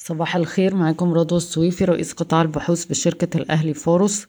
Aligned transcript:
صباح 0.00 0.36
الخير 0.36 0.74
معاكم 0.74 1.14
رضوى 1.14 1.36
السويفي 1.36 1.84
رئيس 1.84 2.12
قطاع 2.12 2.42
البحوث 2.42 2.84
بشركة 2.84 3.36
الأهلي 3.38 3.74
فاروس. 3.74 4.26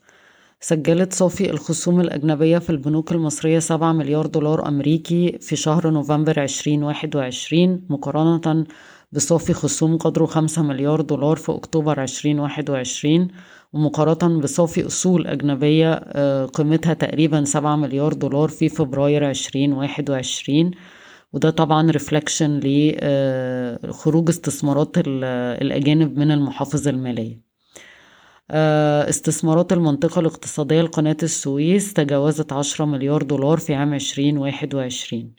سجلت 0.61 1.13
صافي 1.13 1.51
الخصوم 1.51 2.01
الأجنبية 2.01 2.57
في 2.57 2.69
البنوك 2.69 3.11
المصرية 3.11 3.59
سبعة 3.59 3.91
مليار 3.93 4.25
دولار 4.25 4.67
أمريكي 4.67 5.37
في 5.41 5.55
شهر 5.55 5.89
نوفمبر 5.89 6.39
عشرين 6.39 6.83
واحد 6.83 7.15
وعشرين 7.15 7.85
مقارنة 7.89 8.65
بصافي 9.11 9.53
خصوم 9.53 9.97
قدره 9.97 10.25
خمسة 10.25 10.61
مليار 10.61 11.01
دولار 11.01 11.35
في 11.37 11.51
أكتوبر 11.51 11.99
عشرين 11.99 12.39
واحد 12.39 12.69
وعشرين 12.69 13.27
ومقارنة 13.73 14.39
بصافي 14.41 14.85
أصول 14.85 15.27
أجنبية 15.27 15.93
آه، 15.93 16.45
قيمتها 16.45 16.93
تقريبا 16.93 17.43
سبعة 17.43 17.75
مليار 17.75 18.13
دولار 18.13 18.49
في 18.49 18.69
فبراير 18.69 19.25
عشرين 19.25 19.73
واحد 19.73 20.09
وعشرين. 20.09 20.71
وده 21.33 21.49
طبعا 21.49 21.91
ريفلكشن 21.91 22.59
لخروج 23.83 24.29
استثمارات 24.29 24.89
الأجانب 24.97 26.17
من 26.17 26.31
المحافظ 26.31 26.87
المالية. 26.87 27.41
آه، 28.51 29.09
استثمارات 29.09 29.73
المنطقة 29.73 30.19
الاقتصادية 30.19 30.81
لقناة 30.81 31.17
السويس 31.23 31.93
تجاوزت 31.93 32.53
عشرة 32.53 32.85
مليار 32.85 33.23
دولار 33.23 33.57
في 33.57 33.75
عام 33.75 33.93
عشرين 33.93 34.37
واحد 34.37 34.75
وعشرين. 34.75 35.35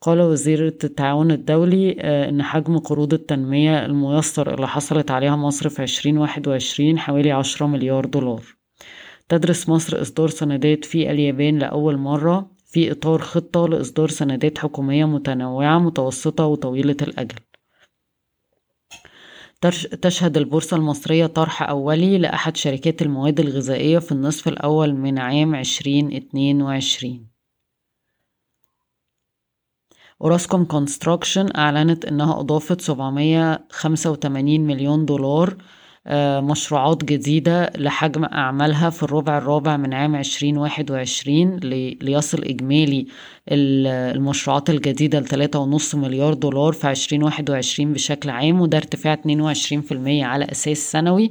قال 0.00 0.20
وزير 0.20 0.66
التعاون 0.66 1.30
الدولي 1.30 1.96
آه، 2.00 2.28
إن 2.28 2.42
حجم 2.42 2.78
قروض 2.78 3.14
التنمية 3.14 3.86
الميسر 3.86 4.54
اللي 4.54 4.68
حصلت 4.68 5.10
عليها 5.10 5.36
مصر 5.36 5.68
في 5.68 5.82
عشرين 5.82 6.18
واحد 6.18 6.48
وعشرين 6.48 6.98
حوالي 6.98 7.32
عشرة 7.32 7.66
مليار 7.66 8.04
دولار. 8.04 8.42
تدرس 9.28 9.68
مصر 9.68 10.02
إصدار 10.02 10.28
سندات 10.28 10.84
في 10.84 11.10
اليابان 11.10 11.58
لأول 11.58 11.96
مرة. 11.96 12.50
في 12.70 12.92
إطار 12.92 13.22
خطة 13.22 13.68
لإصدار 13.68 14.08
سندات 14.08 14.58
حكومية 14.58 15.04
متنوعة 15.04 15.78
متوسطة 15.78 16.46
وطويلة 16.46 16.96
الأجل. 17.02 17.36
تشهد 20.02 20.36
البورصة 20.36 20.76
المصرية 20.76 21.26
طرح 21.26 21.62
أولي 21.62 22.18
لأحد 22.18 22.56
شركات 22.56 23.02
المواد 23.02 23.40
الغذائية 23.40 23.98
في 23.98 24.12
النصف 24.12 24.48
الأول 24.48 24.94
من 24.94 25.18
عام 25.18 25.54
عشرين 25.54 26.16
اتنين 26.16 26.62
وعشرين. 26.62 27.26
أوراسكوم 30.22 30.64
كونستراكشن 30.64 31.48
أعلنت 31.56 32.04
إنها 32.04 32.40
أضافت 32.40 32.80
سبعمية 32.80 33.66
خمسة 33.70 34.10
وتمانين 34.10 34.66
مليون 34.66 35.04
دولار 35.04 35.56
مشروعات 36.42 37.04
جديدة 37.04 37.70
لحجم 37.76 38.24
أعمالها 38.24 38.90
في 38.90 39.02
الربع 39.02 39.38
الرابع 39.38 39.76
من 39.76 39.94
عام 39.94 40.16
عشرين 40.16 40.56
واحد 40.58 40.90
وعشرين 40.90 41.56
ليصل 42.02 42.44
إجمالي 42.44 43.06
المشروعات 43.48 44.70
الجديدة 44.70 45.20
لتلاتة 45.20 45.58
ونص 45.58 45.94
مليار 45.94 46.34
دولار 46.34 46.72
في 46.72 46.86
عشرين 46.86 47.22
واحد 47.22 47.50
وعشرين 47.50 47.92
بشكل 47.92 48.30
عام 48.30 48.60
وده 48.60 48.78
ارتفاع 48.78 49.12
اتنين 49.12 49.40
وعشرين 49.40 49.80
في 49.82 49.92
المية 49.92 50.24
على 50.24 50.44
أساس 50.44 50.78
سنوي. 50.78 51.30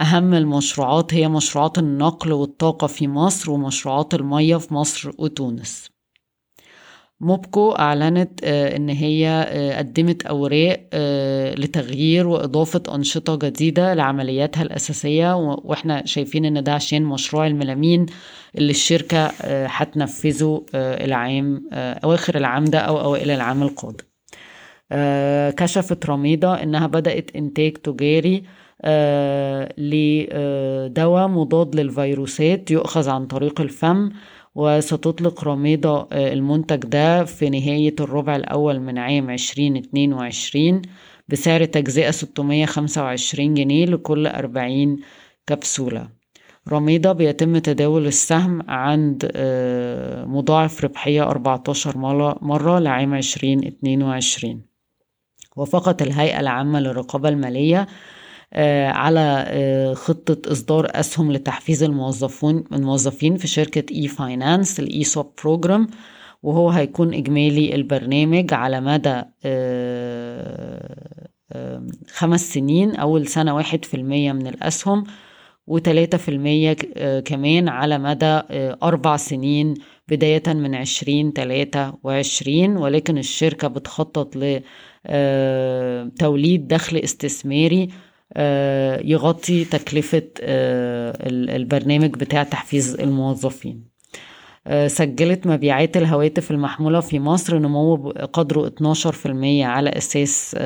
أهم 0.00 0.34
المشروعات 0.34 1.14
هي 1.14 1.28
مشروعات 1.28 1.78
النقل 1.78 2.32
والطاقة 2.32 2.86
في 2.86 3.08
مصر 3.08 3.50
ومشروعات 3.50 4.14
المية 4.14 4.56
في 4.56 4.74
مصر 4.74 5.10
وتونس. 5.18 5.90
موبكو 7.22 7.70
أعلنت 7.72 8.40
آه، 8.44 8.76
إن 8.76 8.88
هي 8.88 9.28
آه، 9.48 9.78
قدمت 9.78 10.26
أوراق 10.26 10.86
آه، 10.92 11.54
لتغيير 11.54 12.26
وإضافة 12.28 12.82
أنشطة 12.94 13.36
جديدة 13.48 13.94
لعملياتها 13.94 14.62
الأساسية 14.62 15.36
وإحنا 15.36 16.06
شايفين 16.06 16.44
إن 16.44 16.62
ده 16.62 16.72
عشان 16.72 17.02
مشروع 17.04 17.46
الملامين 17.46 18.06
اللي 18.58 18.70
الشركة 18.70 19.26
هتنفذه 19.66 20.64
العام 20.74 21.68
أواخر 21.72 22.36
العام 22.36 22.64
ده 22.64 22.78
أو 22.78 23.00
أوائل 23.00 23.30
العام 23.30 23.62
القادم. 23.62 24.04
كشفت 25.56 26.06
رميضة 26.06 26.54
إنها 26.62 26.86
بدأت 26.86 27.30
إنتاج 27.36 27.72
تجاري 27.72 28.42
لدواء 29.78 31.28
مضاد 31.28 31.76
للفيروسات 31.76 32.70
يؤخذ 32.70 33.08
عن 33.08 33.26
طريق 33.26 33.60
الفم 33.60 34.10
وستطلق 34.54 35.44
رميضة 35.44 36.08
آه، 36.12 36.32
المنتج 36.32 36.76
ده 36.76 37.24
في 37.24 37.50
نهاية 37.50 37.94
الربع 38.00 38.36
الأول 38.36 38.80
من 38.80 38.98
عام 38.98 39.30
عشرين 39.30 39.76
اتنين 39.76 40.12
وعشرين 40.12 40.82
بسعر 41.28 41.64
تجزئة 41.64 42.10
ستمية 42.10 42.66
خمسة 42.66 43.02
وعشرين 43.02 43.54
جنيه 43.54 43.84
لكل 43.86 44.26
أربعين 44.26 44.96
كبسولة. 45.46 46.08
رميضة 46.72 47.12
بيتم 47.12 47.58
تداول 47.58 48.06
السهم 48.06 48.70
عند 48.70 49.30
آه، 49.34 50.24
مضاعف 50.24 50.84
ربحية 50.84 51.22
أربعتاشر 51.22 51.98
مرة 52.42 52.78
لعام 52.78 53.14
عشرين 53.14 53.66
اتنين 53.66 54.02
وعشرين. 54.02 54.62
وافقت 55.56 56.02
الهيئة 56.02 56.40
العامة 56.40 56.80
للرقابة 56.80 57.28
المالية 57.28 57.86
على 58.88 59.44
آه، 59.48 59.94
خطة 59.94 60.52
إصدار 60.52 60.86
أسهم 60.90 61.32
لتحفيز 61.32 61.82
الموظفون 61.82 62.64
الموظفين 62.72 63.36
في 63.36 63.46
شركة 63.46 63.94
e-finance 63.94 64.80
ال 64.80 65.04
ESOP 65.04 65.32
program 65.42 65.86
وهو 66.42 66.70
هيكون 66.70 67.14
إجمالي 67.14 67.74
البرنامج 67.74 68.54
على 68.54 68.80
مدى 68.80 69.22
آه، 69.44 71.22
خمس 72.12 72.52
سنين 72.54 72.96
أول 72.96 73.26
سنة 73.26 73.54
واحد 73.54 73.84
في 73.84 73.94
المية 73.94 74.32
من 74.32 74.46
الأسهم 74.46 75.04
وتلاتة 75.66 76.18
في 76.18 76.28
المية 76.28 76.72
كمان 77.20 77.68
على 77.68 77.98
مدى 77.98 78.40
أربع 78.82 79.16
سنين 79.16 79.74
بداية 80.08 80.42
من 80.46 80.74
عشرين 80.74 81.32
تلاتة 81.32 81.92
وعشرين 82.02 82.76
ولكن 82.76 83.18
الشركة 83.18 83.68
بتخطط 83.68 84.36
لتوليد 85.06 86.68
دخل 86.68 86.96
استثماري 86.96 87.82
آه، 87.82 88.11
يغطي 89.04 89.64
تكلفة 89.64 90.22
آه، 90.40 91.12
البرنامج 91.56 92.10
بتاع 92.10 92.42
تحفيز 92.42 92.94
الموظفين. 92.94 93.92
آه، 94.66 94.88
سجلت 94.88 95.46
مبيعات 95.46 95.96
الهواتف 95.96 96.50
المحمولة 96.50 97.00
في 97.00 97.20
مصر 97.20 97.58
نمو 97.58 98.10
قدره 98.32 98.66
12% 98.66 99.64
على 99.64 99.90
أساس 99.90 100.56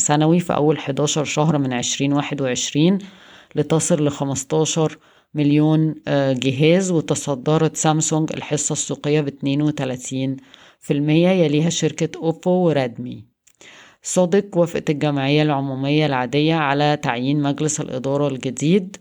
سنوي 0.00 0.40
في 0.40 0.54
أول 0.54 0.76
11 0.78 1.24
شهر 1.24 1.58
من 1.58 1.72
2021 1.72 2.98
لتصل 3.54 4.04
ل 4.04 4.10
15 4.10 4.98
مليون 5.34 5.94
جهاز 6.32 6.90
وتصدرت 6.90 7.76
سامسونج 7.76 8.30
الحصة 8.32 8.72
السوقية 8.72 9.20
ب 9.20 9.28
32% 9.28 10.90
يليها 10.90 11.70
شركة 11.70 12.18
أوبو 12.18 12.50
وريدمي 12.50 13.29
صادق 14.02 14.56
وافقت 14.56 14.90
الجمعية 14.90 15.42
العمومية 15.42 16.06
العادية 16.06 16.54
على 16.54 16.98
تعيين 17.02 17.42
مجلس 17.42 17.80
الإدارة 17.80 18.28
الجديد 18.28 18.96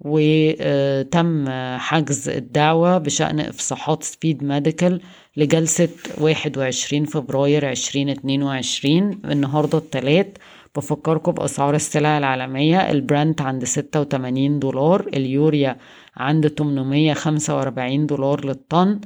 وتم 0.00 1.44
حجز 1.78 2.28
الدعوة 2.28 2.98
بشأن 2.98 3.40
إفصاحات 3.40 4.02
سبيد 4.02 4.44
ميديكال 4.44 5.00
لجلسة 5.36 5.88
21 6.20 7.04
فبراير 7.04 7.70
2022 7.70 9.20
النهاردة 9.24 9.78
التلات 9.78 10.38
بفكركم 10.76 11.32
بأسعار 11.32 11.74
السلع 11.74 12.18
العالمية 12.18 12.90
البرنت 12.90 13.40
عند 13.40 13.64
86 13.64 14.58
دولار 14.58 15.08
اليوريا 15.14 15.76
عند 16.16 16.46
845 16.48 18.06
دولار 18.06 18.44
للطن 18.44 19.00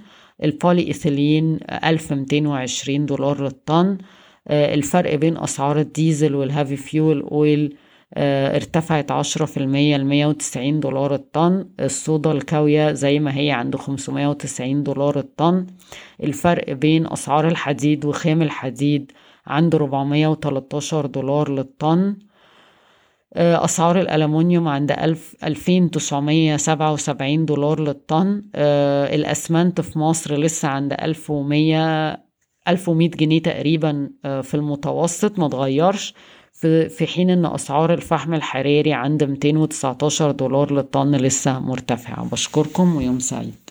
البولي 0.44 0.86
إيثيلين 0.86 1.58
1220 1.84 3.06
دولار 3.06 3.42
للطن 3.42 3.98
الفرق 4.50 5.14
بين 5.14 5.36
أسعار 5.36 5.78
الديزل 5.78 6.34
وال 6.34 6.47
heavy 6.47 6.76
fuel 6.76 7.20
oil 7.22 7.76
آه، 8.14 8.56
ارتفعت 8.56 9.10
عشرة 9.10 9.44
في 9.44 9.56
المية 9.56 9.97
لمية 9.97 10.26
وتسعين 10.26 10.80
دولار 10.80 11.14
الطن. 11.14 11.69
الصودا 11.80 12.32
الكاوية 12.32 12.92
زي 12.92 13.19
ما 13.19 13.36
هي 13.36 13.50
عند 13.50 13.76
خمسمية 13.76 14.28
وتسعين 14.28 14.82
دولار 14.82 15.19
الطن. 15.19 15.66
الفرق 16.22 16.72
بين 16.72 17.06
أسعار 17.06 17.48
الحديد 17.48 18.04
وخام 18.04 18.42
الحديد 18.42 19.12
عند 19.47 19.75
ربعمية 19.76 20.26
وتلاتاشر 20.28 21.06
دولار 21.06 21.50
للطن. 21.50 22.16
آه، 23.34 23.64
أسعار 23.64 24.00
الألمنيوم 24.00 24.69
عند 24.69 24.93
ألف 24.93 25.37
ألفين 25.44 25.90
تسعمية 25.90 26.56
سبعة 26.56 26.93
وسبعين 26.93 27.44
دولار 27.46 27.81
للطن. 27.81 28.43
الأسمنت 29.14 29.81
في 29.81 29.99
مصر 29.99 30.37
لسه 30.37 30.69
عند 30.69 30.93
ألف 30.93 31.31
ومية 31.31 32.12
1100 32.69 33.11
جنيه 33.11 33.43
تقريبا 33.43 34.11
آه، 34.25 34.41
في 34.41 34.55
المتوسط 34.55 35.38
ما 35.38 35.49
تغيرش. 35.49 36.14
في 36.88 37.06
حين 37.06 37.31
إن 37.31 37.47
أسعار 37.47 37.94
الفحم 37.94 38.35
الحراري 38.35 38.93
عند 38.93 39.25
219 39.25 40.31
دولار 40.31 40.73
للطن 40.73 41.14
لسه 41.17 41.61
مرتفعة. 41.61 42.29
بشكركم 42.29 42.97
ويوم 42.97 43.19
سعيد. 43.19 43.62